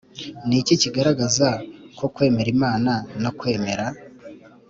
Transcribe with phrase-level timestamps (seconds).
[0.47, 1.47] Ni iki kigaragaza
[1.97, 2.91] ko kwemera imana
[3.23, 3.85] no kwemera